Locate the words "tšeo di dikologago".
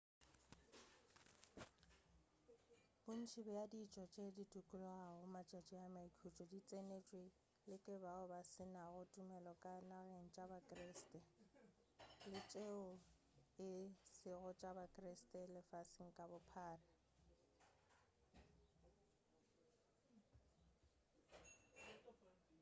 4.11-5.25